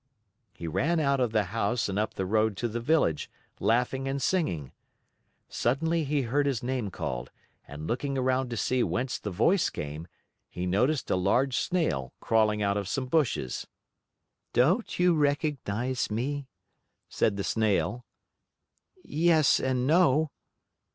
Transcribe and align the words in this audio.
He 0.55 0.65
ran 0.67 0.99
out 0.99 1.19
of 1.19 1.31
the 1.31 1.43
house 1.53 1.87
and 1.87 1.99
up 1.99 2.15
the 2.15 2.25
road 2.25 2.57
to 2.57 2.67
the 2.67 2.79
village, 2.79 3.29
laughing 3.59 4.07
and 4.07 4.19
singing. 4.19 4.71
Suddenly 5.47 6.05
he 6.05 6.23
heard 6.23 6.47
his 6.47 6.63
name 6.63 6.89
called, 6.89 7.29
and 7.67 7.85
looking 7.85 8.17
around 8.17 8.49
to 8.49 8.57
see 8.57 8.81
whence 8.81 9.19
the 9.19 9.29
voice 9.29 9.69
came, 9.69 10.07
he 10.49 10.65
noticed 10.65 11.11
a 11.11 11.15
large 11.15 11.55
snail 11.55 12.13
crawling 12.19 12.63
out 12.63 12.77
of 12.77 12.87
some 12.87 13.05
bushes. 13.05 13.67
"Don't 14.53 14.97
you 14.97 15.13
recognize 15.13 16.09
me?" 16.09 16.47
said 17.07 17.37
the 17.37 17.43
Snail. 17.43 18.03
"Yes 19.03 19.59
and 19.59 19.85
no." 19.85 20.31